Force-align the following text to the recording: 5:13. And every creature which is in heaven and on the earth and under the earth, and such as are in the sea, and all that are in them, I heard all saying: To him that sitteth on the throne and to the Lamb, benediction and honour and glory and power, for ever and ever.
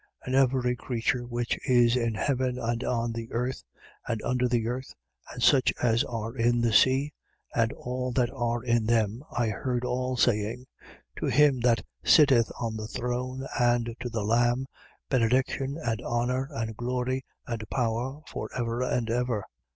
5:13. 0.25 0.27
And 0.27 0.35
every 0.35 0.75
creature 0.75 1.27
which 1.27 1.59
is 1.69 1.95
in 1.95 2.15
heaven 2.15 2.57
and 2.57 2.83
on 2.83 3.11
the 3.11 3.31
earth 3.31 3.63
and 4.07 4.19
under 4.23 4.47
the 4.47 4.67
earth, 4.67 4.95
and 5.31 5.43
such 5.43 5.71
as 5.79 6.03
are 6.05 6.35
in 6.35 6.59
the 6.59 6.73
sea, 6.73 7.13
and 7.53 7.71
all 7.73 8.11
that 8.13 8.31
are 8.33 8.63
in 8.63 8.87
them, 8.87 9.23
I 9.31 9.49
heard 9.49 9.85
all 9.85 10.17
saying: 10.17 10.65
To 11.17 11.27
him 11.27 11.59
that 11.59 11.85
sitteth 12.03 12.51
on 12.59 12.77
the 12.77 12.87
throne 12.87 13.45
and 13.59 13.95
to 13.99 14.09
the 14.09 14.23
Lamb, 14.23 14.65
benediction 15.07 15.77
and 15.77 16.01
honour 16.01 16.49
and 16.51 16.75
glory 16.75 17.23
and 17.45 17.63
power, 17.69 18.21
for 18.25 18.49
ever 18.57 18.81
and 18.81 19.07
ever. 19.07 19.43